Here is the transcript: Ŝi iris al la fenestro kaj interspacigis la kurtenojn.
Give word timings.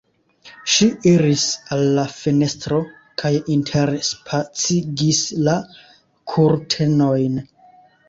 Ŝi 0.75 0.85
iris 1.11 1.43
al 1.75 1.83
la 1.97 2.05
fenestro 2.13 2.81
kaj 3.25 3.33
interspacigis 3.59 5.23
la 5.47 5.59
kurtenojn. 6.35 7.43